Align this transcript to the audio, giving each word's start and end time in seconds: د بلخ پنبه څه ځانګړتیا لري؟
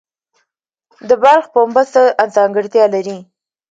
د 1.07 1.09
بلخ 1.21 1.45
پنبه 1.53 1.83
څه 1.93 2.01
ځانګړتیا 2.35 2.85
لري؟ 2.95 3.17